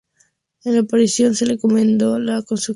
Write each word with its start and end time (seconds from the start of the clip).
En 0.63 0.73
la 0.73 0.79
aparición 0.79 1.35
se 1.35 1.45
le 1.45 1.53
encomendó 1.53 2.17
la 2.17 2.41
construcción 2.41 2.41
de 2.41 2.41
un 2.41 2.45
templo. 2.47 2.67